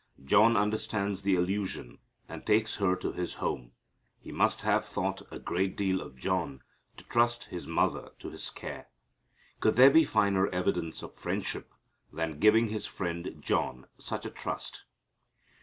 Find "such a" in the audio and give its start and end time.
13.99-14.31